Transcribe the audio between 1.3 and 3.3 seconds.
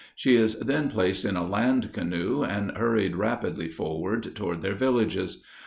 a "land canoe" and hurried